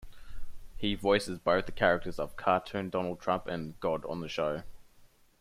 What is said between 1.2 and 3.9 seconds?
both the characters of "Cartoon Donald Trump" and